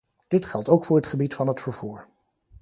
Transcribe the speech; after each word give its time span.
Dit 0.27 0.45
geldt 0.45 0.69
ook 0.69 0.85
voor 0.85 0.97
het 0.97 1.05
gebied 1.05 1.33
van 1.35 1.47
het 1.47 1.61
vervoer. 1.61 2.07